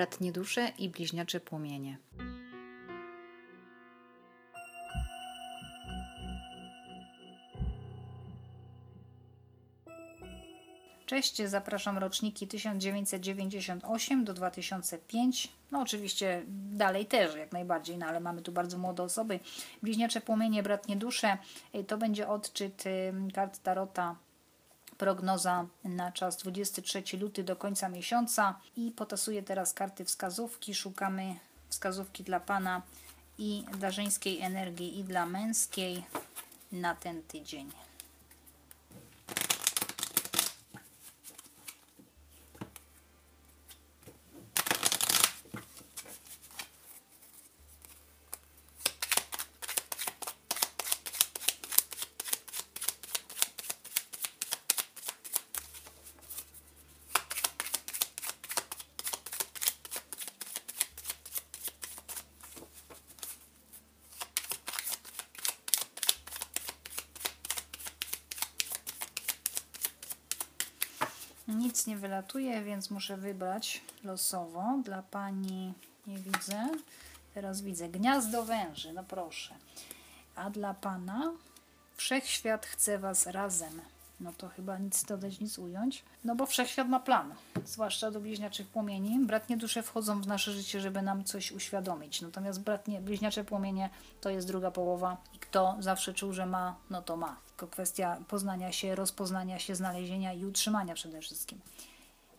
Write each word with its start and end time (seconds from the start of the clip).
bratnie 0.00 0.32
dusze 0.32 0.72
i 0.78 0.88
bliźniacze 0.88 1.40
płomienie. 1.40 1.98
Cześć, 11.06 11.42
zapraszam 11.46 11.98
roczniki 11.98 12.48
1998 12.48 14.24
do 14.24 14.34
2005. 14.34 15.48
No 15.70 15.80
oczywiście 15.80 16.42
dalej 16.72 17.06
też 17.06 17.36
jak 17.36 17.52
najbardziej, 17.52 17.98
no 17.98 18.06
ale 18.06 18.20
mamy 18.20 18.42
tu 18.42 18.52
bardzo 18.52 18.78
młode 18.78 19.02
osoby. 19.02 19.40
Bliźniacze 19.82 20.20
płomienie, 20.20 20.62
bratnie 20.62 20.96
dusze. 20.96 21.38
To 21.86 21.98
będzie 21.98 22.28
odczyt 22.28 22.84
kart 23.34 23.58
Tarota 23.58 24.16
prognoza 25.00 25.66
na 25.84 26.12
czas 26.12 26.36
23 26.36 27.02
luty 27.20 27.44
do 27.44 27.56
końca 27.56 27.88
miesiąca 27.88 28.58
i 28.76 28.90
potasuję 28.90 29.42
teraz 29.42 29.74
karty 29.74 30.04
wskazówki. 30.04 30.74
Szukamy 30.74 31.34
wskazówki 31.68 32.24
dla 32.24 32.40
Pana 32.40 32.82
i 33.38 33.64
dla 33.78 33.90
żeńskiej 33.90 34.40
energii 34.40 34.98
i 34.98 35.04
dla 35.04 35.26
męskiej 35.26 36.04
na 36.72 36.94
ten 36.94 37.22
tydzień. 37.22 37.70
Nic 71.70 71.86
nie 71.86 71.96
wylatuje, 71.96 72.62
więc 72.62 72.90
muszę 72.90 73.16
wybrać 73.16 73.82
losowo. 74.04 74.64
Dla 74.84 75.02
Pani 75.02 75.74
nie 76.06 76.18
widzę. 76.18 76.68
Teraz 77.34 77.62
widzę 77.62 77.88
gniazdo 77.88 78.44
węży, 78.44 78.92
no 78.92 79.04
proszę. 79.04 79.54
A 80.36 80.50
dla 80.50 80.74
Pana 80.74 81.32
Wszechświat 81.96 82.66
chce 82.66 82.98
Was 82.98 83.26
razem. 83.26 83.80
No 84.20 84.32
to 84.32 84.48
chyba 84.48 84.78
nic 84.78 85.04
dodać, 85.04 85.40
nic 85.40 85.58
ująć. 85.58 86.04
No 86.24 86.34
bo 86.34 86.46
Wszechświat 86.46 86.88
ma 86.88 87.00
plan, 87.00 87.34
zwłaszcza 87.64 88.10
do 88.10 88.20
bliźniaczych 88.20 88.66
płomieni. 88.66 89.26
Bratnie 89.26 89.56
dusze 89.56 89.82
wchodzą 89.82 90.20
w 90.20 90.26
nasze 90.26 90.52
życie, 90.52 90.80
żeby 90.80 91.02
nam 91.02 91.24
coś 91.24 91.52
uświadomić. 91.52 92.22
Natomiast 92.22 92.60
bratnie, 92.60 93.00
bliźniacze 93.00 93.44
płomienie 93.44 93.90
to 94.20 94.30
jest 94.30 94.46
druga 94.46 94.70
połowa 94.70 95.16
i 95.34 95.38
kto 95.38 95.76
zawsze 95.78 96.14
czuł, 96.14 96.32
że 96.32 96.46
ma, 96.46 96.76
no 96.90 97.02
to 97.02 97.16
ma. 97.16 97.36
Tylko 97.48 97.66
kwestia 97.66 98.16
poznania 98.28 98.72
się, 98.72 98.94
rozpoznania 98.94 99.58
się, 99.58 99.74
znalezienia 99.74 100.32
i 100.32 100.44
utrzymania 100.44 100.94
przede 100.94 101.20
wszystkim. 101.20 101.60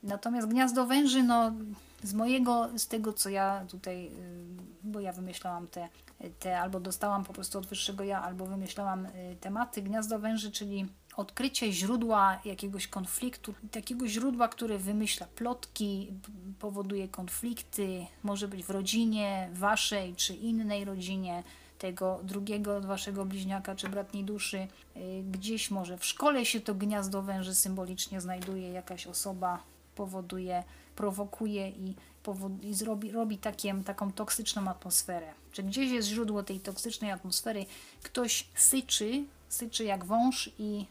Natomiast 0.03 0.47
gniazdo 0.47 0.85
węży, 0.85 1.23
no 1.23 1.51
z 2.03 2.13
mojego, 2.13 2.69
z 2.77 2.87
tego 2.87 3.13
co 3.13 3.29
ja 3.29 3.65
tutaj, 3.69 4.07
y, 4.07 4.11
bo 4.83 4.99
ja 4.99 5.13
wymyślałam 5.13 5.67
te, 5.67 5.89
te 6.39 6.59
albo 6.59 6.79
dostałam 6.79 7.23
po 7.23 7.33
prostu 7.33 7.57
od 7.57 7.65
wyższego 7.65 8.03
ja, 8.03 8.21
albo 8.21 8.45
wymyślałam 8.45 9.05
y, 9.05 9.37
tematy 9.41 9.81
gniazdo 9.81 10.19
węży, 10.19 10.51
czyli 10.51 10.87
odkrycie 11.17 11.71
źródła 11.71 12.39
jakiegoś 12.45 12.87
konfliktu, 12.87 13.53
takiego 13.71 14.07
źródła, 14.07 14.47
które 14.47 14.77
wymyśla 14.77 15.27
plotki, 15.35 16.13
powoduje 16.59 17.07
konflikty, 17.07 18.05
może 18.23 18.47
być 18.47 18.63
w 18.63 18.69
rodzinie 18.69 19.49
waszej 19.53 20.15
czy 20.15 20.33
innej 20.35 20.85
rodzinie, 20.85 21.43
tego 21.81 22.19
drugiego 22.23 22.81
waszego 22.81 23.25
bliźniaka 23.25 23.75
czy 23.75 23.89
bratniej 23.89 24.23
duszy. 24.23 24.67
Y, 24.97 25.23
gdzieś 25.31 25.71
może 25.71 25.97
w 25.97 26.05
szkole 26.05 26.45
się 26.45 26.59
to 26.61 26.75
gniazdo 26.75 27.21
węży 27.21 27.55
symbolicznie 27.55 28.21
znajduje, 28.21 28.71
jakaś 28.71 29.07
osoba 29.07 29.63
powoduje, 29.95 30.63
prowokuje 30.95 31.69
i, 31.69 31.95
i 32.61 32.73
zrobi, 32.73 33.11
robi 33.11 33.37
taką 33.85 34.11
toksyczną 34.11 34.69
atmosferę. 34.69 35.33
Czy 35.51 35.63
gdzieś 35.63 35.91
jest 35.91 36.07
źródło 36.07 36.43
tej 36.43 36.59
toksycznej 36.59 37.11
atmosfery, 37.11 37.65
ktoś 38.03 38.47
syczy, 38.55 39.23
syczy 39.49 39.83
jak 39.83 40.05
wąż 40.05 40.49
i 40.59 40.85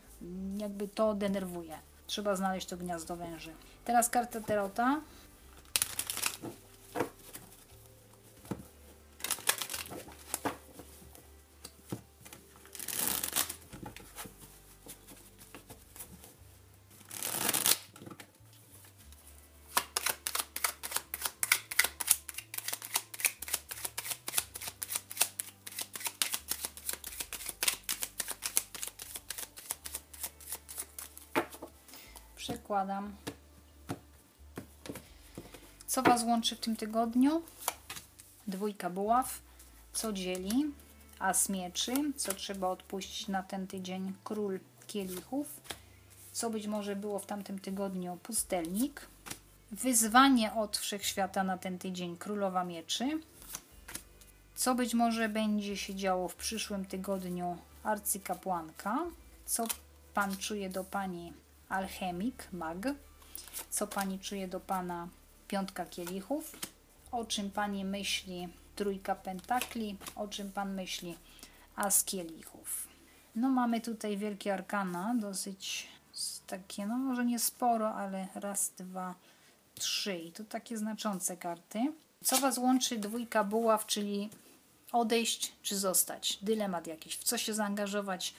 jakby 0.56 0.88
to 0.88 1.14
denerwuje. 1.14 1.78
Trzeba 2.06 2.36
znaleźć 2.36 2.66
to 2.66 2.76
gniazdo 2.76 3.16
węży. 3.16 3.52
Teraz 3.84 4.10
karta 4.10 4.40
Terota. 4.40 5.00
Co 35.86 36.02
Was 36.02 36.22
łączy 36.24 36.56
w 36.56 36.60
tym 36.60 36.76
tygodniu? 36.76 37.42
Dwójka 38.46 38.90
buław. 38.90 39.38
Co 39.92 40.12
dzieli? 40.12 40.64
As 41.18 41.48
mieczy. 41.48 41.92
Co 42.16 42.34
trzeba 42.34 42.68
odpuścić 42.68 43.28
na 43.28 43.42
ten 43.42 43.66
tydzień? 43.66 44.12
Król 44.24 44.60
kielichów. 44.86 45.60
Co 46.32 46.50
być 46.50 46.66
może 46.66 46.96
było 46.96 47.18
w 47.18 47.26
tamtym 47.26 47.58
tygodniu? 47.58 48.18
Pustelnik. 48.22 49.06
Wyzwanie 49.72 50.54
od 50.54 50.78
wszechświata 50.78 51.44
na 51.44 51.58
ten 51.58 51.78
tydzień? 51.78 52.16
Królowa 52.16 52.64
mieczy. 52.64 53.20
Co 54.54 54.74
być 54.74 54.94
może 54.94 55.28
będzie 55.28 55.76
się 55.76 55.94
działo 55.94 56.28
w 56.28 56.36
przyszłym 56.36 56.84
tygodniu? 56.84 57.56
Arcykapłanka. 57.82 58.98
Co 59.46 59.66
Pan 60.14 60.36
czuje 60.36 60.70
do 60.70 60.84
Pani 60.84 61.32
alchemik, 61.70 62.48
mag. 62.52 62.86
Co 63.70 63.86
Pani 63.86 64.18
czuje 64.18 64.48
do 64.48 64.60
Pana 64.60 65.08
piątka 65.48 65.86
kielichów? 65.86 66.56
O 67.12 67.24
czym 67.24 67.50
Pani 67.50 67.84
myśli 67.84 68.48
trójka 68.76 69.14
pentakli? 69.14 69.96
O 70.16 70.28
czym 70.28 70.52
Pan 70.52 70.74
myśli 70.74 71.16
as 71.76 72.04
kielichów? 72.04 72.88
No 73.36 73.48
mamy 73.48 73.80
tutaj 73.80 74.16
wielkie 74.16 74.54
arkana, 74.54 75.14
dosyć 75.20 75.88
takie, 76.46 76.86
no 76.86 76.98
może 76.98 77.24
nie 77.24 77.38
sporo, 77.38 77.94
ale 77.94 78.28
raz, 78.34 78.70
dwa, 78.78 79.14
trzy. 79.74 80.16
I 80.16 80.32
to 80.32 80.44
takie 80.44 80.76
znaczące 80.78 81.36
karty. 81.36 81.92
Co 82.24 82.36
Was 82.36 82.58
łączy 82.58 82.98
dwójka 82.98 83.44
buław, 83.44 83.86
czyli 83.86 84.30
odejść 84.92 85.52
czy 85.62 85.76
zostać? 85.76 86.38
Dylemat 86.42 86.86
jakiś, 86.86 87.16
w 87.16 87.24
co 87.24 87.38
się 87.38 87.54
zaangażować, 87.54 88.34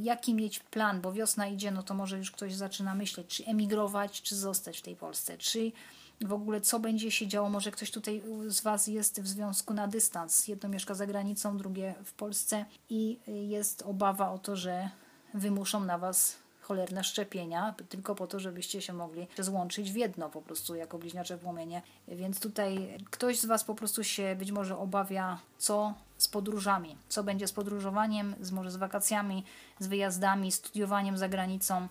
jaki 0.00 0.34
mieć 0.34 0.58
plan, 0.58 1.00
bo 1.00 1.12
wiosna 1.12 1.46
idzie, 1.46 1.70
no 1.70 1.82
to 1.82 1.94
może 1.94 2.18
już 2.18 2.30
ktoś 2.30 2.54
zaczyna 2.54 2.94
myśleć, 2.94 3.26
czy 3.26 3.46
emigrować, 3.46 4.22
czy 4.22 4.36
zostać 4.36 4.78
w 4.78 4.82
tej 4.82 4.96
Polsce, 4.96 5.38
czy 5.38 5.72
w 6.20 6.32
ogóle 6.32 6.60
co 6.60 6.80
będzie 6.80 7.10
się 7.10 7.26
działo, 7.26 7.50
może 7.50 7.70
ktoś 7.70 7.90
tutaj 7.90 8.22
z 8.46 8.60
Was 8.60 8.86
jest 8.86 9.20
w 9.20 9.28
związku 9.28 9.74
na 9.74 9.88
dystans, 9.88 10.48
jedno 10.48 10.68
mieszka 10.68 10.94
za 10.94 11.06
granicą, 11.06 11.56
drugie 11.56 11.94
w 12.04 12.12
Polsce 12.12 12.64
i 12.90 13.18
jest 13.26 13.82
obawa 13.82 14.30
o 14.30 14.38
to, 14.38 14.56
że 14.56 14.90
wymuszą 15.34 15.84
na 15.84 15.98
Was 15.98 16.36
cholerne 16.60 17.04
szczepienia, 17.04 17.74
tylko 17.88 18.14
po 18.14 18.26
to, 18.26 18.40
żebyście 18.40 18.82
się 18.82 18.92
mogli 18.92 19.26
złączyć 19.38 19.92
w 19.92 19.96
jedno 19.96 20.30
po 20.30 20.42
prostu 20.42 20.74
jako 20.74 20.98
bliźniacze 20.98 21.38
płomienie. 21.38 21.82
Więc 22.08 22.40
tutaj 22.40 22.98
ktoś 23.10 23.38
z 23.38 23.44
Was 23.44 23.64
po 23.64 23.74
prostu 23.74 24.04
się 24.04 24.36
być 24.38 24.52
może 24.52 24.78
obawia, 24.78 25.38
co 25.58 25.94
z 26.28 26.30
podróżami, 26.30 26.96
co 27.08 27.24
będzie 27.24 27.48
z 27.48 27.52
podróżowaniem, 27.52 28.34
z, 28.40 28.50
może 28.52 28.70
z 28.70 28.76
wakacjami, 28.76 29.44
z 29.78 29.86
wyjazdami, 29.86 30.52
studiowaniem 30.52 31.18
za 31.18 31.28
granicą, 31.28 31.88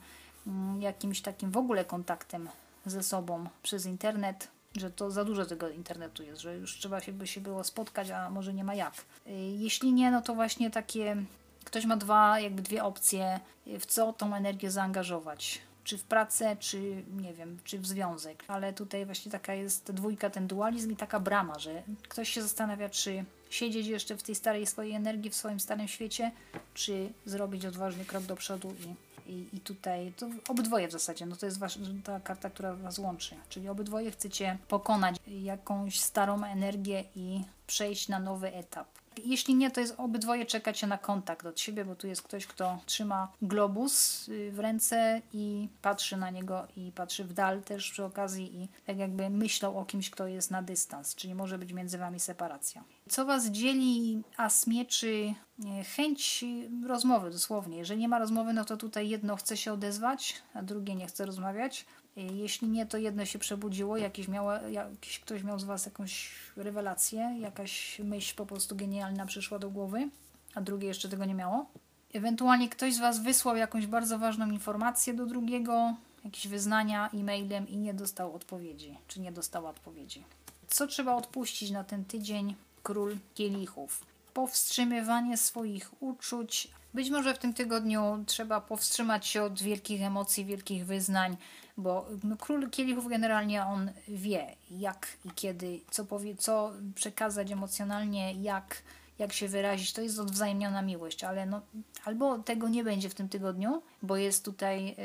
mm, 0.47 0.81
jakimś 0.81 1.21
takim 1.21 1.51
w 1.51 1.57
ogóle 1.57 1.85
kontaktem 1.85 2.49
ze 2.85 3.03
sobą 3.03 3.49
przez 3.63 3.85
internet, 3.85 4.47
że 4.75 4.91
to 4.91 5.11
za 5.11 5.25
dużo 5.25 5.45
tego 5.45 5.69
internetu 5.69 6.23
jest, 6.23 6.41
że 6.41 6.57
już 6.57 6.77
trzeba 6.77 6.99
się 7.01 7.13
by 7.13 7.27
się 7.27 7.41
było 7.41 7.63
spotkać, 7.63 8.09
a 8.09 8.29
może 8.29 8.53
nie 8.53 8.63
ma 8.63 8.75
jak. 8.75 8.93
Y, 9.27 9.31
jeśli 9.57 9.93
nie, 9.93 10.11
no 10.11 10.21
to 10.21 10.35
właśnie 10.35 10.71
takie 10.71 11.23
Ktoś 11.67 11.85
ma 11.85 11.97
dwa, 11.97 12.39
jakby 12.39 12.61
dwie 12.61 12.83
opcje, 12.83 13.39
w 13.79 13.85
co 13.85 14.13
tą 14.13 14.35
energię 14.35 14.71
zaangażować. 14.71 15.61
Czy 15.83 15.97
w 15.97 16.03
pracę, 16.03 16.57
czy 16.59 17.03
nie 17.21 17.33
wiem, 17.33 17.57
czy 17.63 17.79
w 17.79 17.87
związek. 17.87 18.43
Ale 18.47 18.73
tutaj 18.73 19.05
właśnie 19.05 19.31
taka 19.31 19.53
jest 19.53 19.91
dwójka, 19.91 20.29
ten 20.29 20.47
dualizm 20.47 20.91
i 20.91 20.95
taka 20.95 21.19
brama, 21.19 21.59
że 21.59 21.83
ktoś 22.09 22.29
się 22.29 22.41
zastanawia, 22.41 22.89
czy 22.89 23.25
siedzieć 23.49 23.87
jeszcze 23.87 24.17
w 24.17 24.23
tej 24.23 24.35
starej 24.35 24.65
swojej 24.65 24.93
energii, 24.93 25.29
w 25.29 25.35
swoim 25.35 25.59
starym 25.59 25.87
świecie, 25.87 26.31
czy 26.73 27.09
zrobić 27.25 27.65
odważny 27.65 28.05
krok 28.05 28.23
do 28.23 28.35
przodu 28.35 28.75
i 28.85 29.07
I, 29.27 29.45
I 29.53 29.59
tutaj 29.59 30.13
to 30.17 30.29
obydwoje 30.49 30.87
w 30.87 30.91
zasadzie, 30.91 31.25
no 31.25 31.35
to 31.35 31.45
jest 31.45 31.59
wasz, 31.59 31.79
ta 32.03 32.19
karta, 32.19 32.49
która 32.49 32.73
was 32.73 32.99
łączy. 32.99 33.35
Czyli 33.49 33.69
obydwoje 33.69 34.11
chcecie 34.11 34.57
pokonać 34.67 35.15
jakąś 35.27 35.99
starą 35.99 36.43
energię 36.43 37.03
i 37.15 37.43
przejść 37.67 38.07
na 38.07 38.19
nowy 38.19 38.53
etap. 38.53 38.87
Jeśli 39.25 39.55
nie, 39.55 39.71
to 39.71 39.81
jest 39.81 39.95
obydwoje 39.97 40.45
czekacie 40.45 40.87
na 40.87 40.97
kontakt 40.97 41.45
od 41.45 41.59
siebie, 41.59 41.85
bo 41.85 41.95
tu 41.95 42.07
jest 42.07 42.21
ktoś, 42.21 42.47
kto 42.47 42.79
trzyma 42.85 43.31
globus 43.41 44.27
y, 44.29 44.51
w 44.51 44.59
ręce 44.59 45.21
i 45.33 45.69
patrzy 45.81 46.17
na 46.17 46.29
niego 46.29 46.67
i 46.75 46.91
patrzy 46.91 47.23
w 47.23 47.33
dal 47.33 47.61
też 47.61 47.91
przy 47.91 48.03
okazji 48.03 48.55
i 48.63 48.67
tak 48.85 48.97
jakby 48.97 49.29
myślał 49.29 49.79
o 49.79 49.85
kimś, 49.85 50.09
kto 50.09 50.27
jest 50.27 50.51
na 50.51 50.61
dystans, 50.61 51.15
czyli 51.15 51.35
może 51.35 51.57
być 51.57 51.73
między 51.73 51.97
wami 51.97 52.19
separacja. 52.19 52.83
Co 53.09 53.25
was 53.25 53.45
dzieli 53.45 54.21
as 54.37 54.67
mieczy? 54.67 55.33
Chęć 55.95 56.45
rozmowy 56.87 57.31
dosłownie. 57.31 57.77
Jeżeli 57.77 57.99
nie 57.99 58.07
ma 58.07 58.19
rozmowy, 58.19 58.53
no 58.53 58.65
to 58.65 58.77
tutaj 58.77 59.09
jedno 59.09 59.35
chce 59.35 59.57
się 59.57 59.73
odezwać, 59.73 60.35
a 60.53 60.61
drugie 60.61 60.95
nie 60.95 61.07
chce 61.07 61.25
rozmawiać. 61.25 61.85
Jeśli 62.17 62.67
nie, 62.67 62.85
to 62.85 62.97
jedno 62.97 63.25
się 63.25 63.39
przebudziło, 63.39 63.97
jakiś, 63.97 64.27
jakiś 64.71 65.19
ktoś 65.19 65.43
miał 65.43 65.59
z 65.59 65.63
Was 65.63 65.85
jakąś 65.85 66.31
rewelację, 66.55 67.37
jakaś 67.39 67.99
myśl 67.99 68.35
po 68.35 68.45
prostu 68.45 68.75
genialna 68.75 69.25
przyszła 69.25 69.59
do 69.59 69.69
głowy, 69.69 70.09
a 70.55 70.61
drugie 70.61 70.87
jeszcze 70.87 71.09
tego 71.09 71.25
nie 71.25 71.33
miało. 71.33 71.65
Ewentualnie 72.13 72.69
ktoś 72.69 72.93
z 72.93 72.99
Was 72.99 73.23
wysłał 73.23 73.55
jakąś 73.55 73.87
bardzo 73.87 74.19
ważną 74.19 74.51
informację 74.51 75.13
do 75.13 75.25
drugiego, 75.25 75.95
jakieś 76.25 76.47
wyznania 76.47 77.09
e-mailem 77.13 77.67
i 77.67 77.77
nie 77.77 77.93
dostał 77.93 78.35
odpowiedzi, 78.35 78.97
czy 79.07 79.19
nie 79.19 79.31
dostała 79.31 79.69
odpowiedzi. 79.69 80.23
Co 80.67 80.87
trzeba 80.87 81.15
odpuścić 81.15 81.71
na 81.71 81.83
ten 81.83 82.05
tydzień? 82.05 82.55
Król 82.83 83.17
kielichów. 83.35 84.05
Powstrzymywanie 84.33 85.37
swoich 85.37 86.03
uczuć. 86.03 86.67
Być 86.97 87.09
może 87.09 87.33
w 87.33 87.37
tym 87.37 87.53
tygodniu 87.53 88.23
trzeba 88.25 88.61
powstrzymać 88.61 89.27
się 89.27 89.43
od 89.43 89.61
wielkich 89.61 90.01
emocji, 90.01 90.45
wielkich 90.45 90.85
wyznań, 90.85 91.37
bo 91.77 92.09
król 92.39 92.69
kielichów 92.69 93.07
generalnie 93.07 93.63
on 93.63 93.91
wie, 94.07 94.55
jak 94.71 95.07
i 95.25 95.31
kiedy, 95.35 95.79
co, 95.91 96.05
powie, 96.05 96.35
co 96.35 96.73
przekazać 96.95 97.51
emocjonalnie, 97.51 98.33
jak, 98.33 98.83
jak 99.19 99.33
się 99.33 99.47
wyrazić. 99.47 99.93
To 99.93 100.01
jest 100.01 100.19
odwzajemniona 100.19 100.81
miłość, 100.81 101.23
ale 101.23 101.45
no, 101.45 101.61
albo 102.05 102.39
tego 102.39 102.69
nie 102.69 102.83
będzie 102.83 103.09
w 103.09 103.15
tym 103.15 103.29
tygodniu, 103.29 103.81
bo 104.01 104.17
jest 104.17 104.45
tutaj 104.45 104.89
y, 104.89 104.95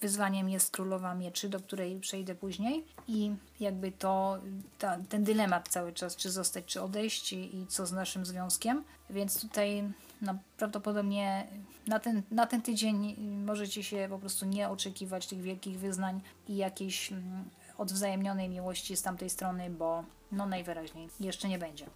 wyzwaniem 0.00 0.48
jest 0.48 0.70
królowa 0.70 1.14
mieczy, 1.14 1.48
do 1.48 1.60
której 1.60 2.00
przejdę 2.00 2.34
później 2.34 2.84
i 3.08 3.32
jakby 3.60 3.92
to 3.92 4.38
ta, 4.78 4.98
ten 5.08 5.24
dylemat 5.24 5.68
cały 5.68 5.92
czas, 5.92 6.16
czy 6.16 6.30
zostać, 6.30 6.64
czy 6.64 6.82
odejść 6.82 7.32
i, 7.32 7.66
co 7.68 7.86
z 7.86 7.92
naszym 7.92 8.26
związkiem. 8.26 8.84
Więc 9.10 9.40
tutaj 9.40 9.92
no, 10.22 10.38
prawdopodobnie 10.56 11.46
na 11.86 12.00
ten, 12.00 12.22
na 12.30 12.46
ten 12.46 12.62
tydzień 12.62 13.16
możecie 13.46 13.82
się 13.82 14.06
po 14.10 14.18
prostu 14.18 14.46
nie 14.46 14.68
oczekiwać 14.68 15.26
tych 15.26 15.42
wielkich 15.42 15.78
wyznań 15.78 16.20
i 16.48 16.56
jakiejś 16.56 17.12
mm, 17.12 17.44
odwzajemnionej 17.78 18.48
miłości 18.48 18.96
z 18.96 19.02
tamtej 19.02 19.30
strony, 19.30 19.70
bo 19.70 20.04
no 20.32 20.46
najwyraźniej 20.46 21.08
jeszcze 21.20 21.48
nie 21.48 21.58
będzie. 21.58 21.86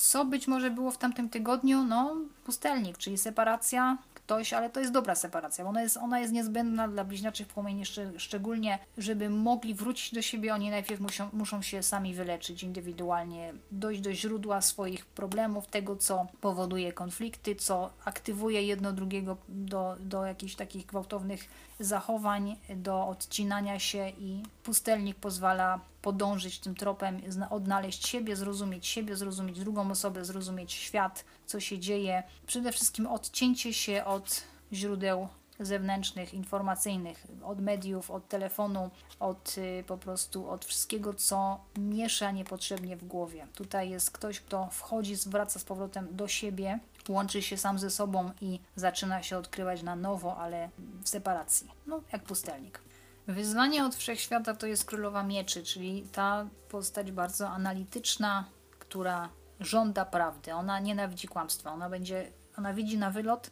Co 0.00 0.24
być 0.24 0.48
może 0.48 0.70
było 0.70 0.90
w 0.90 0.98
tamtym 0.98 1.28
tygodniu? 1.28 1.84
No, 1.84 2.16
pustelnik, 2.44 2.98
czyli 2.98 3.18
separacja, 3.18 3.98
ktoś, 4.14 4.52
ale 4.52 4.70
to 4.70 4.80
jest 4.80 4.92
dobra 4.92 5.14
separacja, 5.14 5.64
bo 5.64 5.70
ona 5.70 5.82
jest, 5.82 5.96
ona 5.96 6.20
jest 6.20 6.32
niezbędna 6.32 6.88
dla 6.88 7.04
bliźniaczych 7.04 7.48
płomieni, 7.48 7.82
szczególnie, 8.16 8.78
żeby 8.98 9.30
mogli 9.30 9.74
wrócić 9.74 10.14
do 10.14 10.22
siebie, 10.22 10.54
oni 10.54 10.70
najpierw 10.70 11.00
muszą, 11.00 11.28
muszą 11.32 11.62
się 11.62 11.82
sami 11.82 12.14
wyleczyć 12.14 12.62
indywidualnie, 12.62 13.54
dojść 13.70 14.00
do 14.00 14.14
źródła 14.14 14.60
swoich 14.60 15.06
problemów, 15.06 15.66
tego, 15.66 15.96
co 15.96 16.26
powoduje 16.40 16.92
konflikty, 16.92 17.56
co 17.56 17.90
aktywuje 18.04 18.62
jedno 18.62 18.92
drugiego 18.92 19.36
do, 19.48 19.96
do 20.00 20.24
jakichś 20.24 20.54
takich 20.54 20.86
gwałtownych 20.86 21.48
zachowań, 21.80 22.56
do 22.76 23.06
odcinania 23.08 23.78
się 23.78 24.12
i 24.18 24.42
pustelnik 24.62 25.16
pozwala 25.16 25.80
podążyć 26.08 26.58
tym 26.58 26.74
tropem, 26.74 27.20
odnaleźć 27.50 28.08
siebie, 28.08 28.36
zrozumieć 28.36 28.86
siebie, 28.86 29.16
zrozumieć 29.16 29.60
drugą 29.60 29.90
osobę, 29.90 30.24
zrozumieć 30.24 30.72
świat, 30.72 31.24
co 31.46 31.60
się 31.60 31.78
dzieje. 31.78 32.22
Przede 32.46 32.72
wszystkim 32.72 33.06
odcięcie 33.06 33.74
się 33.74 34.04
od 34.04 34.42
źródeł 34.72 35.28
zewnętrznych, 35.60 36.34
informacyjnych, 36.34 37.26
od 37.44 37.60
mediów, 37.60 38.10
od 38.10 38.28
telefonu, 38.28 38.90
od 39.20 39.58
y, 39.58 39.84
po 39.86 39.98
prostu 39.98 40.50
od 40.50 40.64
wszystkiego, 40.64 41.14
co 41.14 41.60
miesza 41.78 42.30
niepotrzebnie 42.30 42.96
w 42.96 43.04
głowie. 43.04 43.46
Tutaj 43.54 43.90
jest 43.90 44.10
ktoś, 44.10 44.40
kto 44.40 44.68
wchodzi, 44.72 45.16
wraca 45.26 45.60
z 45.60 45.64
powrotem 45.64 46.08
do 46.10 46.28
siebie, 46.28 46.78
łączy 47.08 47.42
się 47.42 47.56
sam 47.56 47.78
ze 47.78 47.90
sobą 47.90 48.30
i 48.40 48.60
zaczyna 48.76 49.22
się 49.22 49.38
odkrywać 49.38 49.82
na 49.82 49.96
nowo, 49.96 50.36
ale 50.36 50.70
w 51.02 51.08
separacji. 51.08 51.68
No, 51.86 52.00
jak 52.12 52.22
pustelnik. 52.22 52.87
Wyzwanie 53.28 53.84
od 53.84 53.94
wszechświata 53.94 54.54
to 54.54 54.66
jest 54.66 54.84
królowa 54.84 55.22
mieczy, 55.22 55.62
czyli 55.62 56.02
ta 56.12 56.46
postać 56.68 57.12
bardzo 57.12 57.48
analityczna, 57.48 58.44
która 58.78 59.28
żąda 59.60 60.04
prawdy. 60.04 60.54
Ona 60.54 60.80
nienawidzi 60.80 61.28
kłamstwa. 61.28 61.72
Ona 61.72 61.90
będzie, 61.90 62.32
ona 62.58 62.74
widzi 62.74 62.98
na 62.98 63.10
wylot, 63.10 63.50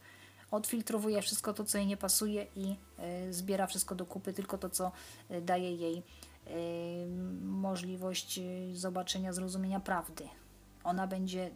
odfiltrowuje 0.51 1.23
wszystko 1.23 1.53
to, 1.53 1.65
co 1.65 1.79
jej 1.79 1.87
nie 1.87 1.97
pasuje 1.97 2.47
i 2.57 2.77
y, 3.29 3.33
zbiera 3.33 3.67
wszystko 3.67 3.95
do 3.95 4.07
kupy, 4.07 4.33
tylko 4.33 4.59
to, 4.59 4.71
co 4.71 4.93
y, 5.31 5.41
daje 5.41 5.75
jej 5.75 6.03
y, 6.47 7.07
możliwość 7.43 8.41
zobaczenia, 8.73 9.33
zrozumienia 9.33 9.81
prawdy. 9.81 10.29
Ona 10.85 11.07
będzie 11.07 11.51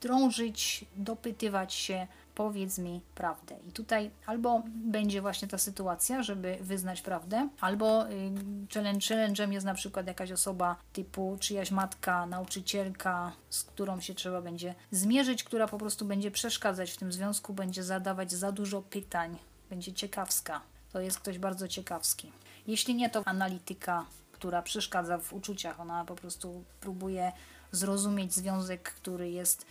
drążyć, 0.00 0.84
dopytywać 0.96 1.74
się, 1.74 2.06
powiedz 2.34 2.78
mi 2.78 3.00
prawdę. 3.14 3.56
I 3.68 3.72
tutaj 3.72 4.10
albo 4.26 4.62
będzie 4.66 5.20
właśnie 5.20 5.48
ta 5.48 5.58
sytuacja, 5.58 6.22
żeby 6.22 6.58
wyznać 6.60 7.02
prawdę, 7.02 7.48
albo 7.60 8.08
y, 8.08 8.32
challenge, 8.74 9.06
challenge'em 9.06 9.52
jest 9.52 9.66
na 9.66 9.74
przykład 9.74 10.06
jakaś 10.06 10.32
osoba 10.32 10.76
typu 10.92 11.36
czyjaś 11.40 11.70
matka, 11.70 12.26
nauczycielka, 12.26 13.32
z 13.50 13.64
którą 13.64 14.00
się 14.00 14.14
trzeba 14.14 14.42
będzie 14.42 14.74
zmierzyć, 14.90 15.44
która 15.44 15.68
po 15.68 15.78
prostu 15.78 16.04
będzie 16.04 16.30
przeszkadzać 16.30 16.90
w 16.90 16.96
tym 16.96 17.12
związku, 17.12 17.54
będzie 17.54 17.82
zadawać 17.82 18.32
za 18.32 18.52
dużo 18.52 18.82
pytań, 18.82 19.38
będzie 19.70 19.92
ciekawska. 19.92 20.60
To 20.92 21.00
jest 21.00 21.18
ktoś 21.18 21.38
bardzo 21.38 21.68
ciekawski. 21.68 22.32
Jeśli 22.66 22.94
nie, 22.94 23.10
to 23.10 23.22
analityka, 23.24 24.06
która 24.32 24.62
przeszkadza 24.62 25.18
w 25.18 25.32
uczuciach. 25.32 25.80
Ona 25.80 26.04
po 26.04 26.14
prostu 26.14 26.64
próbuje 26.80 27.32
zrozumieć 27.72 28.34
związek, 28.34 28.82
który 28.82 29.30
jest 29.30 29.66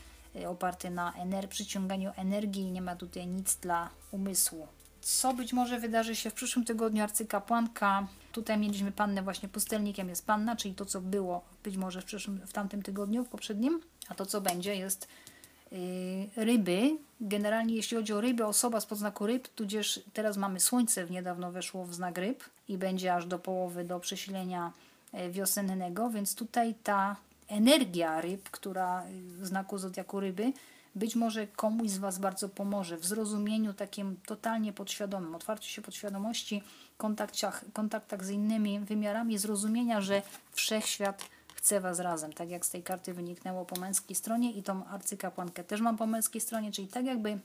oparty 0.48 0.90
na 0.90 1.14
ener 1.14 1.50
przyciąganiu 1.50 2.12
energii, 2.16 2.72
nie 2.72 2.81
ma 2.81 2.96
tutaj 2.96 3.28
nic 3.28 3.56
dla 3.56 3.90
umysłu. 4.12 4.68
Co 5.02 5.33
być 5.33 5.54
może 5.54 5.80
wydarzy 5.80 6.16
się 6.16 6.30
w 6.30 6.33
przyszłym 6.33 6.66
tygodniu 6.66 7.04
arcykapłanka. 7.04 8.07
Tutaj 8.31 8.57
mieliśmy 8.57 8.92
pannę, 8.92 9.21
właśnie 9.21 9.50
pustelnikiem 9.50 10.09
jest 10.09 10.26
panna, 10.26 10.56
czyli 10.56 10.76
to, 10.76 10.86
co 10.86 11.02
było 11.02 11.42
być 11.64 11.78
może 11.78 12.02
w, 12.02 12.06
przyszłym, 12.06 12.42
w 12.48 12.54
tamtym 12.54 12.81
tygodniu, 12.81 13.24
w 13.24 13.30
poprzednim, 13.30 13.81
a 14.09 14.16
to, 14.16 14.26
co 14.26 14.42
będzie, 14.42 14.76
jest 14.76 15.07
yy, 15.71 16.45
ryby. 16.45 16.98
Generalnie, 17.21 17.76
jeśli 17.76 17.98
chodzi 17.98 18.14
o 18.14 18.21
ryby, 18.21 18.45
osoba 18.45 18.81
z 18.81 18.86
podznaku 18.86 19.26
ryb, 19.26 19.48
tudzież 19.48 20.00
teraz 20.14 20.38
mamy 20.38 20.59
słońce, 20.59 21.06
niedawno 21.06 21.52
weszło 21.52 21.86
w 21.86 21.94
znak 21.94 22.18
ryb 22.18 22.44
i 22.68 22.78
będzie 22.78 23.16
aż 23.16 23.26
do 23.26 23.40
połowy, 23.40 23.83
do 23.83 24.00
przesilenia 24.00 24.71
y, 25.14 25.31
wiosennego, 25.31 26.09
więc 26.09 26.36
tutaj 26.36 26.76
ta 26.83 27.16
energia 27.50 28.22
ryb, 28.22 28.50
która 28.50 29.04
w 29.40 29.46
znaku 29.46 29.78
zodiaku 29.78 30.20
ryby, 30.20 30.54
być 30.96 31.16
może 31.16 31.48
komuś 31.48 31.90
z 31.90 31.98
Was 31.98 32.20
bardzo 32.20 32.50
pomoże 32.50 32.98
w 32.98 33.06
zrozumieniu 33.06 33.74
takim 33.74 34.18
totalnie 34.26 34.74
podświadomym, 34.74 35.36
otwarciu 35.36 35.70
się 35.70 35.82
podświadomości, 35.82 36.64
kontaktach, 36.98 37.66
kontaktach 37.74 38.26
z 38.26 38.30
innymi 38.30 38.80
wymiarami, 38.80 39.38
zrozumienia, 39.38 40.02
że 40.02 40.22
wszechświat 40.52 41.30
chce 41.56 41.82
Was 41.82 42.00
razem. 42.00 42.34
Tak 42.34 42.50
jak 42.50 42.66
z 42.66 42.70
tej 42.70 42.84
karty 42.84 43.14
wyniknęło 43.14 43.66
po 43.66 43.80
męskiej 43.80 44.16
stronie 44.16 44.52
i 44.52 44.64
tą 44.64 44.86
arcykapłankę 44.86 45.64
też 45.64 45.82
mam 45.82 45.98
po 45.98 46.08
męskiej 46.08 46.42
stronie, 46.42 46.72
czyli 46.72 46.88
tak 46.88 47.06
jakby 47.06 47.40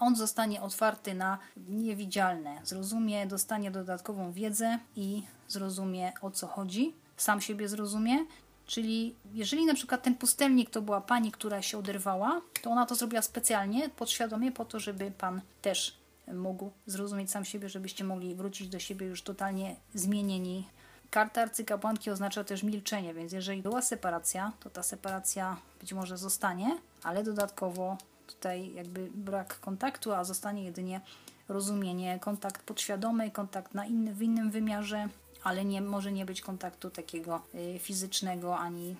on 0.00 0.16
zostanie 0.16 0.62
otwarty 0.62 1.14
na 1.14 1.38
niewidzialne, 1.68 2.60
zrozumie, 2.64 3.26
dostanie 3.26 3.70
dodatkową 3.70 4.32
wiedzę 4.32 4.78
i 4.96 5.22
zrozumie 5.48 6.12
o 6.22 6.30
co 6.30 6.46
chodzi, 6.46 6.94
sam 7.16 7.40
siebie 7.40 7.68
zrozumie 7.68 8.18
Czyli 8.66 9.14
jeżeli 9.34 9.66
na 9.66 9.74
przykład 9.74 10.02
ten 10.02 10.14
pustelnik 10.14 10.70
to 10.70 10.82
była 10.82 11.00
pani, 11.00 11.32
która 11.32 11.62
się 11.62 11.78
oderwała, 11.78 12.40
to 12.62 12.70
ona 12.70 12.86
to 12.86 12.94
zrobiła 12.94 13.22
specjalnie, 13.22 13.88
podświadomie 13.88 14.52
po 14.52 14.64
to, 14.64 14.80
żeby 14.80 15.10
pan 15.10 15.40
też 15.62 15.96
mógł 16.34 16.70
zrozumieć 16.86 17.30
sam 17.30 17.44
siebie, 17.44 17.68
żebyście 17.68 18.04
mogli 18.04 18.34
wrócić 18.34 18.68
do 18.68 18.78
siebie 18.78 19.06
już 19.06 19.22
totalnie 19.22 19.76
zmienieni. 19.94 20.68
Karta 21.10 21.42
arcykapłanki 21.42 22.10
oznacza 22.10 22.44
też 22.44 22.62
milczenie, 22.62 23.14
więc 23.14 23.32
jeżeli 23.32 23.62
była 23.62 23.82
separacja, 23.82 24.52
to 24.60 24.70
ta 24.70 24.82
separacja 24.82 25.56
być 25.80 25.92
może 25.92 26.18
zostanie, 26.18 26.78
ale 27.02 27.24
dodatkowo 27.24 27.96
tutaj 28.26 28.74
jakby 28.74 29.10
brak 29.14 29.60
kontaktu, 29.60 30.12
a 30.12 30.24
zostanie 30.24 30.64
jedynie 30.64 31.00
rozumienie, 31.48 32.18
kontakt 32.20 32.62
podświadomy, 32.62 33.30
kontakt 33.30 33.74
na 33.74 33.86
inny, 33.86 34.14
w 34.14 34.22
innym 34.22 34.50
wymiarze, 34.50 35.08
ale 35.44 35.64
nie 35.64 35.80
może 35.80 36.12
nie 36.12 36.24
być 36.24 36.40
kontaktu 36.40 36.90
takiego 36.90 37.42
y, 37.54 37.78
fizycznego 37.78 38.58
ani 38.58 38.96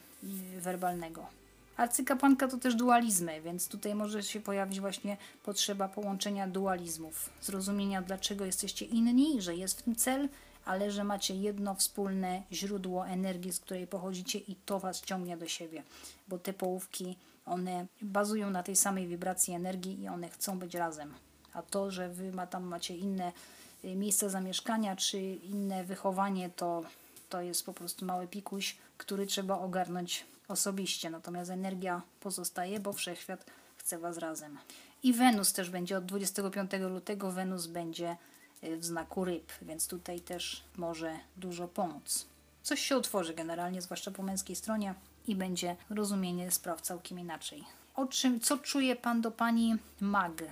y, 0.56 0.60
werbalnego. 0.60 1.26
Arcykapłanka 1.76 2.48
to 2.48 2.56
też 2.56 2.74
dualizmy, 2.74 3.40
więc 3.40 3.68
tutaj 3.68 3.94
może 3.94 4.22
się 4.22 4.40
pojawić 4.40 4.80
właśnie 4.80 5.16
potrzeba 5.44 5.88
połączenia 5.88 6.48
dualizmów, 6.48 7.30
zrozumienia 7.42 8.02
dlaczego 8.02 8.44
jesteście 8.44 8.84
inni, 8.84 9.42
że 9.42 9.56
jest 9.56 9.80
w 9.80 9.82
tym 9.82 9.96
cel, 9.96 10.28
ale 10.64 10.90
że 10.90 11.04
macie 11.04 11.34
jedno 11.34 11.74
wspólne 11.74 12.42
źródło 12.52 13.06
energii, 13.06 13.52
z 13.52 13.60
której 13.60 13.86
pochodzicie 13.86 14.38
i 14.38 14.56
to 14.66 14.80
was 14.80 15.00
ciągnie 15.00 15.36
do 15.36 15.48
siebie, 15.48 15.82
bo 16.28 16.38
te 16.38 16.52
połówki, 16.52 17.16
one 17.46 17.86
bazują 18.02 18.50
na 18.50 18.62
tej 18.62 18.76
samej 18.76 19.06
wibracji 19.06 19.54
energii 19.54 20.02
i 20.02 20.08
one 20.08 20.28
chcą 20.28 20.58
być 20.58 20.74
razem. 20.74 21.14
A 21.52 21.62
to, 21.62 21.90
że 21.90 22.08
wy 22.08 22.32
ma, 22.32 22.46
tam 22.46 22.64
macie 22.64 22.96
inne 22.96 23.32
miejsca 23.96 24.28
zamieszkania 24.28 24.96
czy 24.96 25.20
inne 25.20 25.84
wychowanie, 25.84 26.50
to, 26.50 26.82
to 27.28 27.40
jest 27.40 27.66
po 27.66 27.72
prostu 27.72 28.04
mały 28.04 28.26
pikuś, 28.26 28.76
który 28.98 29.26
trzeba 29.26 29.58
ogarnąć 29.58 30.24
osobiście. 30.48 31.10
Natomiast 31.10 31.50
energia 31.50 32.02
pozostaje, 32.20 32.80
bo 32.80 32.92
wszechświat 32.92 33.46
chce 33.76 33.98
was 33.98 34.18
razem. 34.18 34.58
I 35.02 35.12
Wenus 35.12 35.52
też 35.52 35.70
będzie 35.70 35.98
od 35.98 36.06
25 36.06 36.70
lutego. 36.72 37.32
Wenus 37.32 37.66
będzie 37.66 38.16
y, 38.64 38.76
w 38.76 38.84
znaku 38.84 39.24
ryb, 39.24 39.52
więc 39.62 39.88
tutaj 39.88 40.20
też 40.20 40.64
może 40.76 41.18
dużo 41.36 41.68
pomóc. 41.68 42.26
Coś 42.62 42.80
się 42.80 42.98
utworzy 42.98 43.34
generalnie, 43.34 43.82
zwłaszcza 43.82 44.10
po 44.10 44.22
męskiej 44.22 44.56
stronie 44.56 44.94
i 45.26 45.34
będzie 45.34 45.76
rozumienie 45.90 46.50
spraw 46.50 46.80
całkiem 46.80 47.18
inaczej. 47.18 47.64
O 47.94 48.06
czym, 48.06 48.40
co 48.40 48.58
czuje 48.58 48.96
pan 48.96 49.20
do 49.20 49.30
pani 49.30 49.76
mag? 50.00 50.42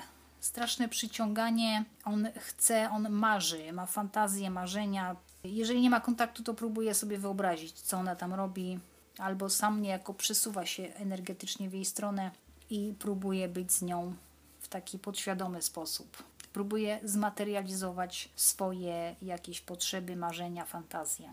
Straszne 0.43 0.89
przyciąganie, 0.89 1.85
on 2.05 2.29
chce, 2.37 2.91
on 2.91 3.11
marzy, 3.11 3.73
ma 3.73 3.87
fantazje, 3.87 4.51
marzenia. 4.51 5.17
Jeżeli 5.45 5.81
nie 5.81 5.91
ma 5.91 6.01
kontaktu, 6.01 6.43
to 6.43 6.55
próbuje 6.55 6.95
sobie 6.95 7.19
wyobrazić, 7.19 7.73
co 7.81 7.99
ona 7.99 8.17
tam 8.17 8.35
robi, 8.35 8.79
albo 9.19 9.51
sam 9.51 9.83
niejako 9.83 10.15
przesuwa 10.15 10.67
się 10.67 10.83
energetycznie 10.83 11.69
w 11.71 11.75
jej 11.75 11.85
stronę 11.85 12.31
i 12.71 12.95
próbuje 12.99 13.49
być 13.49 13.73
z 13.73 13.83
nią 13.83 14.15
w 14.61 14.69
taki 14.69 14.99
podświadomy 14.99 15.63
sposób. 15.63 16.23
Próbuje 16.53 17.01
zmaterializować 17.05 18.29
swoje 18.37 19.17
jakieś 19.23 19.61
potrzeby, 19.61 20.17
marzenia, 20.17 20.65
fantazje. 20.65 21.33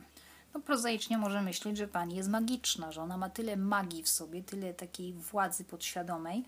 No 0.53 0.59
prozaicznie 0.59 1.17
może 1.17 1.41
myśleć, 1.41 1.77
że 1.77 1.87
pani 1.87 2.15
jest 2.15 2.29
magiczna, 2.29 2.91
że 2.91 3.01
ona 3.01 3.17
ma 3.17 3.29
tyle 3.29 3.57
magii 3.57 4.03
w 4.03 4.09
sobie, 4.09 4.43
tyle 4.43 4.73
takiej 4.73 5.13
władzy 5.13 5.63
podświadomej, 5.63 6.45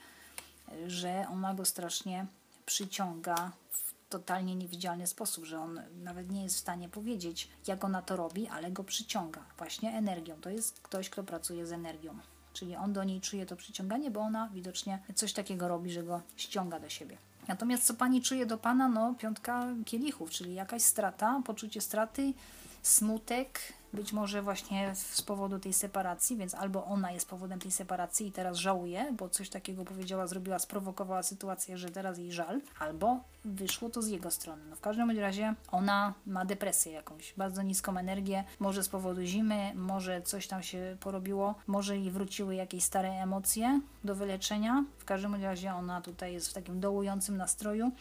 że 0.88 1.26
ona 1.32 1.54
go 1.54 1.66
strasznie 1.66 2.26
przyciąga 2.72 3.52
w 3.70 3.94
totalnie 4.10 4.56
niewidzialny 4.56 5.08
sposób, 5.08 5.46
że 5.46 5.60
on 5.60 5.82
nawet 6.04 6.32
nie 6.32 6.44
jest 6.44 6.56
w 6.56 6.60
stanie 6.60 6.90
powiedzieć, 6.90 7.50
jak 7.68 7.84
ona 7.84 8.02
to 8.02 8.16
robi, 8.16 8.48
ale 8.48 8.72
go 8.72 8.84
przyciąga 8.84 9.42
właśnie 9.58 9.92
energią. 9.92 10.36
To 10.42 10.50
jest 10.50 10.80
ktoś, 10.80 11.10
kto 11.10 11.24
pracuje 11.24 11.66
z 11.66 11.72
energią. 11.72 12.20
Czyli 12.54 12.76
on 12.76 12.94
do 12.94 13.04
niej 13.04 13.22
czuje 13.22 13.46
to 13.46 13.56
przyciąganie, 13.56 14.12
bo 14.12 14.20
ona 14.20 14.50
widocznie 14.54 15.00
coś 15.16 15.34
takiego 15.34 15.68
robi, 15.68 15.92
że 15.92 16.04
go 16.04 16.22
ściąga 16.36 16.80
do 16.80 16.90
siebie. 16.90 17.18
Natomiast 17.48 17.84
co 17.84 17.94
pani 17.94 18.22
czuje 18.22 18.46
do 18.46 18.58
pana? 18.58 18.88
No, 18.90 19.16
piątka 19.20 19.68
kielichów, 19.86 20.30
czyli 20.30 20.54
jakaś 20.54 20.82
strata, 20.82 21.42
poczucie 21.46 21.82
straty, 21.82 22.34
smutek, 22.82 23.60
być 23.94 24.14
może 24.14 24.42
właśnie 24.42 24.96
z 24.96 25.22
powodu 25.22 25.60
tej 25.60 25.74
separacji, 25.74 26.38
więc 26.38 26.56
albo 26.56 26.86
ona 26.86 27.12
jest 27.12 27.30
powodem 27.30 27.60
tej 27.60 27.72
separacji 27.72 28.28
i 28.28 28.32
teraz 28.32 28.58
żałuje, 28.58 29.14
bo 29.18 29.30
coś 29.30 29.50
takiego 29.50 29.86
powiedziała, 29.86 30.28
zrobiła, 30.28 30.60
sprowokowała 30.60 31.24
sytuację, 31.24 31.78
że 31.78 31.90
teraz 31.90 32.18
jej 32.18 32.32
żal, 32.32 32.62
albo 32.80 33.20
wyszło 33.46 33.90
to 33.90 34.02
z 34.02 34.08
jego 34.08 34.32
strony. 34.32 34.64
No 34.70 34.76
w 34.76 34.82
każdym 34.82 35.20
razie 35.20 35.54
ona 35.72 36.14
ma 36.26 36.46
depresję 36.46 36.92
jakąś, 36.92 37.34
bardzo 37.38 37.62
niską 37.62 37.98
energię, 37.98 38.44
może 38.60 38.84
z 38.84 38.90
powodu 38.90 39.22
zimy, 39.22 39.72
może 39.76 40.22
coś 40.22 40.48
tam 40.48 40.64
się 40.64 40.98
porobiło, 41.00 41.56
może 41.68 41.98
jej 41.98 42.12
wróciły 42.12 42.56
jakieś 42.56 42.84
stare 42.84 43.10
emocje 43.10 43.82
do 44.04 44.16
wyleczenia. 44.16 44.86
W 44.98 45.06
każdym 45.06 45.36
razie 45.44 45.74
ona 45.74 46.02
tutaj 46.02 46.34
jest 46.34 46.50
w 46.50 46.54
takim 46.54 46.80
dołującym 46.80 47.38
nastroju 47.38 47.92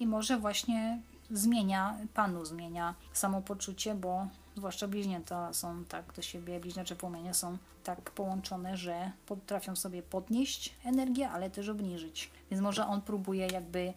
i 0.00 0.06
może 0.06 0.38
właśnie 0.38 1.00
zmienia, 1.30 1.96
panu 2.14 2.44
zmienia 2.44 2.94
samopoczucie, 3.12 3.94
bo 3.94 4.26
zwłaszcza 4.60 4.88
bliźnięta 4.88 5.52
są 5.52 5.84
tak 5.84 6.12
do 6.12 6.22
siebie, 6.22 6.60
bliźniacze 6.60 6.96
płomienie 6.96 7.34
są 7.34 7.58
tak 7.84 8.10
połączone, 8.10 8.76
że 8.76 9.12
potrafią 9.26 9.76
sobie 9.76 10.02
podnieść 10.02 10.74
energię, 10.84 11.30
ale 11.30 11.50
też 11.50 11.68
obniżyć. 11.68 12.30
Więc 12.50 12.62
może 12.62 12.86
on 12.86 13.02
próbuje 13.02 13.46
jakby 13.46 13.92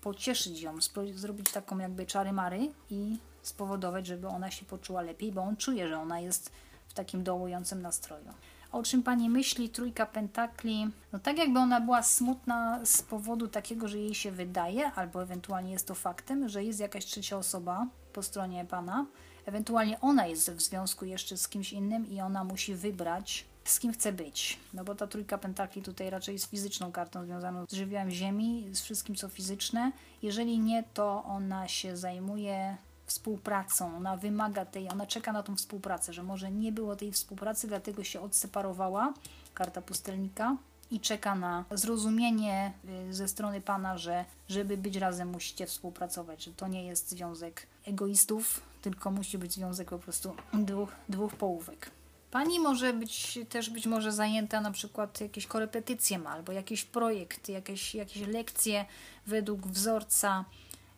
pocieszyć 0.00 0.60
ją, 0.60 0.74
zrobić 1.14 1.52
taką 1.52 1.78
jakby 1.78 2.06
czary 2.06 2.32
mary 2.32 2.72
i 2.90 3.18
spowodować, 3.42 4.06
żeby 4.06 4.28
ona 4.28 4.50
się 4.50 4.66
poczuła 4.66 5.02
lepiej, 5.02 5.32
bo 5.32 5.42
on 5.42 5.56
czuje, 5.56 5.88
że 5.88 5.98
ona 5.98 6.20
jest 6.20 6.50
w 6.88 6.94
takim 6.94 7.24
dołującym 7.24 7.82
nastroju. 7.82 8.32
O 8.72 8.82
czym 8.82 9.02
pani 9.02 9.30
myśli? 9.30 9.68
Trójka 9.68 10.06
pentakli. 10.06 10.90
No 11.12 11.18
tak 11.18 11.38
jakby 11.38 11.58
ona 11.58 11.80
była 11.80 12.02
smutna 12.02 12.80
z 12.84 13.02
powodu 13.02 13.48
takiego, 13.48 13.88
że 13.88 13.98
jej 13.98 14.14
się 14.14 14.30
wydaje, 14.32 14.92
albo 14.92 15.22
ewentualnie 15.22 15.72
jest 15.72 15.86
to 15.86 15.94
faktem, 15.94 16.48
że 16.48 16.64
jest 16.64 16.80
jakaś 16.80 17.04
trzecia 17.04 17.36
osoba 17.36 17.86
po 18.12 18.22
stronie 18.22 18.64
pana. 18.64 19.06
Ewentualnie 19.46 20.00
ona 20.00 20.26
jest 20.26 20.50
w 20.50 20.60
związku 20.60 21.04
jeszcze 21.04 21.36
z 21.36 21.48
kimś 21.48 21.72
innym 21.72 22.10
i 22.10 22.20
ona 22.20 22.44
musi 22.44 22.74
wybrać, 22.74 23.44
z 23.64 23.80
kim 23.80 23.92
chce 23.92 24.12
być. 24.12 24.58
No 24.74 24.84
bo 24.84 24.94
ta 24.94 25.06
trójka 25.06 25.38
pentakli 25.38 25.82
tutaj 25.82 26.10
raczej 26.10 26.32
jest 26.32 26.50
fizyczną 26.50 26.92
kartą 26.92 27.24
związaną 27.24 27.66
z 27.68 27.72
żywiołem 27.72 28.10
ziemi, 28.10 28.68
z 28.72 28.80
wszystkim 28.80 29.14
co 29.14 29.28
fizyczne. 29.28 29.92
Jeżeli 30.22 30.58
nie, 30.58 30.84
to 30.94 31.24
ona 31.24 31.68
się 31.68 31.96
zajmuje 31.96 32.76
współpracą, 33.06 33.96
ona 33.96 34.16
wymaga 34.16 34.64
tej, 34.64 34.88
ona 34.88 35.06
czeka 35.06 35.32
na 35.32 35.42
tą 35.42 35.56
współpracę, 35.56 36.12
że 36.12 36.22
może 36.22 36.50
nie 36.50 36.72
było 36.72 36.96
tej 36.96 37.12
współpracy, 37.12 37.68
dlatego 37.68 38.04
się 38.04 38.20
odseparowała, 38.20 39.14
karta 39.54 39.82
pustelnika, 39.82 40.56
i 40.90 41.00
czeka 41.00 41.34
na 41.34 41.64
zrozumienie 41.70 42.72
y, 43.08 43.14
ze 43.14 43.28
strony 43.28 43.60
Pana, 43.60 43.98
że 43.98 44.24
żeby 44.48 44.76
być 44.76 44.96
razem 44.96 45.28
musicie 45.28 45.66
współpracować, 45.66 46.44
że 46.44 46.52
to 46.52 46.68
nie 46.68 46.86
jest 46.86 47.10
związek 47.10 47.66
egoistów, 47.86 48.60
tylko 48.90 49.10
musi 49.10 49.38
być 49.38 49.52
związek 49.52 49.90
po 49.90 49.98
prostu 49.98 50.34
dwóch, 50.54 50.88
dwóch 51.08 51.34
połówek. 51.34 51.90
Pani 52.30 52.60
może 52.60 52.92
być 52.92 53.38
też 53.48 53.70
być 53.70 53.86
może 53.86 54.12
zajęta 54.12 54.60
na 54.60 54.70
przykład 54.70 55.20
jakieś 55.20 55.46
korepetycje 55.46 56.18
ma, 56.18 56.30
albo 56.30 56.52
jakiś 56.52 56.84
projekt, 56.84 57.48
jakieś, 57.48 57.94
jakieś 57.94 58.28
lekcje 58.28 58.84
według 59.26 59.66
wzorca, 59.66 60.44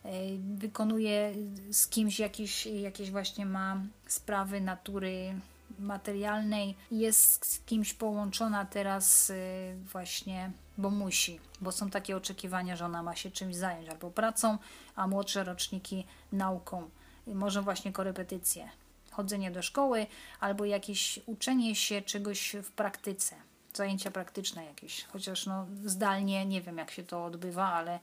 y, 0.05 0.09
wykonuje 0.55 1.33
z 1.71 1.87
kimś 1.87 2.19
jakieś, 2.19 2.65
jakieś 2.65 3.11
właśnie 3.11 3.45
ma 3.45 3.81
sprawy 4.07 4.61
natury 4.61 5.35
materialnej 5.79 6.75
jest 6.91 7.45
z 7.45 7.59
kimś 7.59 7.93
połączona 7.93 8.65
teraz 8.65 9.29
y, 9.29 9.75
właśnie, 9.91 10.51
bo 10.77 10.89
musi, 10.89 11.39
bo 11.61 11.71
są 11.71 11.89
takie 11.89 12.17
oczekiwania, 12.17 12.75
że 12.75 12.85
ona 12.85 13.03
ma 13.03 13.15
się 13.15 13.31
czymś 13.31 13.55
zająć, 13.55 13.89
albo 13.89 14.11
pracą, 14.11 14.57
a 14.95 15.07
młodsze 15.07 15.43
roczniki 15.43 16.05
nauką. 16.31 16.89
Może 17.27 17.61
właśnie 17.61 17.93
korepetycje, 17.93 18.69
chodzenie 19.11 19.51
do 19.51 19.61
szkoły, 19.61 20.07
albo 20.39 20.65
jakieś 20.65 21.19
uczenie 21.25 21.75
się 21.75 22.01
czegoś 22.01 22.55
w 22.63 22.71
praktyce, 22.71 23.35
zajęcia 23.73 24.11
praktyczne 24.11 24.65
jakieś, 24.65 25.03
chociaż 25.03 25.45
no 25.45 25.67
zdalnie 25.85 26.45
nie 26.45 26.61
wiem 26.61 26.77
jak 26.77 26.91
się 26.91 27.03
to 27.03 27.25
odbywa, 27.25 27.73
ale 27.73 27.99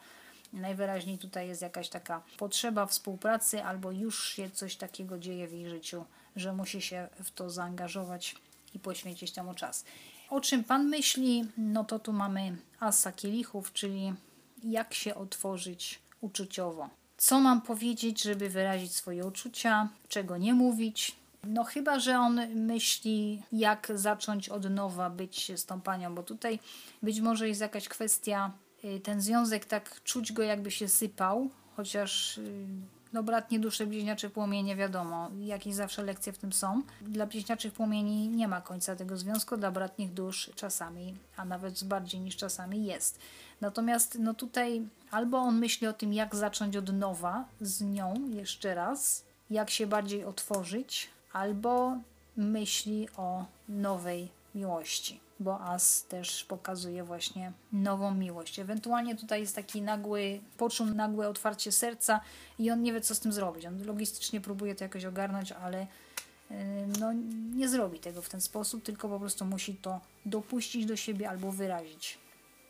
najwyraźniej 0.52 1.18
tutaj 1.18 1.48
jest 1.48 1.62
jakaś 1.62 1.88
taka 1.88 2.22
potrzeba 2.38 2.86
współpracy, 2.86 3.64
albo 3.64 3.90
już 3.92 4.28
się 4.28 4.50
coś 4.50 4.76
takiego 4.76 5.18
dzieje 5.18 5.48
w 5.48 5.52
jej 5.52 5.68
życiu, 5.68 6.04
że 6.36 6.52
musi 6.52 6.82
się 6.82 7.08
w 7.24 7.30
to 7.30 7.50
zaangażować 7.50 8.36
i 8.74 8.78
poświęcić 8.78 9.32
temu 9.32 9.54
czas. 9.54 9.84
O 10.30 10.40
czym 10.40 10.64
Pan 10.64 10.88
myśli? 10.88 11.44
No 11.56 11.84
to 11.84 11.98
tu 11.98 12.12
mamy 12.12 12.56
asa 12.80 13.12
kielichów, 13.12 13.72
czyli 13.72 14.12
jak 14.64 14.94
się 14.94 15.14
otworzyć 15.14 15.98
uczuciowo. 16.20 16.88
Co 17.16 17.40
mam 17.40 17.60
powiedzieć, 17.60 18.22
żeby 18.22 18.48
wyrazić 18.48 18.94
swoje 18.94 19.26
uczucia, 19.26 19.88
czego 20.08 20.36
nie 20.36 20.54
mówić? 20.54 21.16
No 21.44 21.64
chyba, 21.64 21.98
że 21.98 22.18
on 22.18 22.40
myśli, 22.54 23.42
jak 23.52 23.92
zacząć 23.94 24.48
od 24.48 24.70
nowa 24.70 25.10
być 25.10 25.52
z 25.56 25.66
tą 25.66 25.80
panią, 25.80 26.14
bo 26.14 26.22
tutaj 26.22 26.58
być 27.02 27.20
może 27.20 27.48
jest 27.48 27.60
jakaś 27.60 27.88
kwestia, 27.88 28.52
y, 28.84 29.00
ten 29.00 29.20
związek 29.20 29.64
tak 29.64 30.02
czuć 30.04 30.32
go 30.32 30.42
jakby 30.42 30.70
się 30.70 30.88
sypał, 30.88 31.50
chociaż 31.76 32.38
y, 32.38 32.66
no 33.16 33.22
bratnie 33.22 33.60
dusze, 33.60 33.86
bliźniacze 33.86 34.30
płomienie, 34.30 34.76
wiadomo, 34.76 35.30
jakieś 35.40 35.74
zawsze 35.74 36.02
lekcje 36.02 36.32
w 36.32 36.38
tym 36.38 36.52
są. 36.52 36.82
Dla 37.00 37.26
bliźniaczych 37.26 37.72
płomieni 37.72 38.28
nie 38.28 38.48
ma 38.48 38.60
końca 38.60 38.96
tego 38.96 39.16
związku, 39.16 39.56
dla 39.56 39.70
bratnich 39.70 40.12
dusz 40.12 40.50
czasami, 40.54 41.14
a 41.36 41.44
nawet 41.44 41.84
bardziej 41.84 42.20
niż 42.20 42.36
czasami 42.36 42.86
jest. 42.86 43.18
Natomiast 43.60 44.18
no 44.20 44.34
tutaj 44.34 44.82
albo 45.10 45.38
on 45.38 45.58
myśli 45.58 45.86
o 45.86 45.92
tym, 45.92 46.12
jak 46.12 46.34
zacząć 46.34 46.76
od 46.76 46.92
nowa 46.92 47.44
z 47.60 47.80
nią 47.80 48.14
jeszcze 48.28 48.74
raz, 48.74 49.24
jak 49.50 49.70
się 49.70 49.86
bardziej 49.86 50.24
otworzyć, 50.24 51.10
albo 51.32 51.96
myśli 52.36 53.08
o 53.16 53.44
nowej 53.68 54.28
miłości 54.54 55.25
bo 55.40 55.60
As 55.60 56.04
też 56.04 56.44
pokazuje 56.44 57.04
właśnie 57.04 57.52
nową 57.72 58.14
miłość. 58.14 58.58
Ewentualnie 58.58 59.16
tutaj 59.16 59.40
jest 59.40 59.56
taki 59.56 59.82
nagły, 59.82 60.40
poczuł 60.56 60.86
nagłe 60.86 61.28
otwarcie 61.28 61.72
serca 61.72 62.20
i 62.58 62.70
on 62.70 62.82
nie 62.82 62.92
wie, 62.92 63.00
co 63.00 63.14
z 63.14 63.20
tym 63.20 63.32
zrobić. 63.32 63.66
On 63.66 63.86
logistycznie 63.86 64.40
próbuje 64.40 64.74
to 64.74 64.84
jakoś 64.84 65.04
ogarnąć, 65.04 65.52
ale 65.52 65.86
no, 67.00 67.12
nie 67.56 67.68
zrobi 67.68 67.98
tego 67.98 68.22
w 68.22 68.28
ten 68.28 68.40
sposób, 68.40 68.82
tylko 68.82 69.08
po 69.08 69.20
prostu 69.20 69.44
musi 69.44 69.74
to 69.74 70.00
dopuścić 70.26 70.86
do 70.86 70.96
siebie 70.96 71.30
albo 71.30 71.52
wyrazić. 71.52 72.18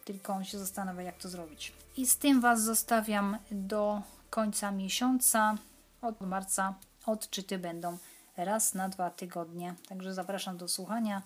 Tylko 0.04 0.32
on 0.32 0.44
się 0.44 0.58
zastanawia, 0.58 1.02
jak 1.02 1.18
to 1.18 1.28
zrobić. 1.28 1.72
I 1.96 2.06
z 2.06 2.16
tym 2.16 2.40
Was 2.40 2.62
zostawiam 2.62 3.38
do 3.50 4.02
końca 4.30 4.70
miesiąca. 4.70 5.54
Od 6.02 6.20
marca 6.20 6.74
odczyty 7.06 7.58
będą 7.58 7.98
raz 8.36 8.74
na 8.74 8.88
dwa 8.88 9.10
tygodnie. 9.10 9.74
Także 9.88 10.14
zapraszam 10.14 10.56
do 10.56 10.68
słuchania 10.68 11.22